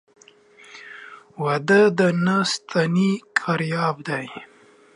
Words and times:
واده 1.43 1.81
د 1.97 1.99
نه 2.25 2.37
ستني 2.53 3.11
کرياب 3.39 3.95
دى. 4.07 4.25